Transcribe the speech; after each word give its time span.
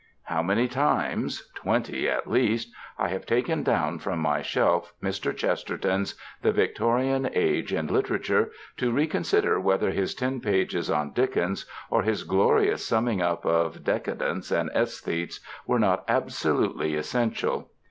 How 0.23 0.41
many 0.41 0.67
times 0.67 1.51
twenty 1.53 2.09
at 2.09 2.25
least 2.27 2.71
I 2.97 3.09
have 3.09 3.27
taken 3.27 3.61
down 3.61 3.99
from 3.99 4.17
my 4.17 4.41
shelf 4.41 4.93
Mr. 4.99 5.31
Chesterton's 5.37 6.15
The 6.41 6.51
Victorian 6.51 7.29
Age 7.35 7.71
in 7.71 7.85
Literature 7.85 8.49
to 8.77 8.91
reconsider 8.91 9.59
whether 9.59 9.91
his 9.91 10.15
ten 10.15 10.39
pages 10.41 10.89
on 10.89 11.11
Dickens, 11.13 11.67
or 11.91 12.01
his 12.01 12.23
glorious 12.23 12.83
summing 12.83 13.21
up 13.21 13.45
of 13.45 13.83
Decadents 13.83 14.49
and 14.51 14.71
Æsthetes, 14.71 15.39
were 15.67 15.77
not 15.77 16.03
absolutely 16.07 16.95
essential. 16.95 17.69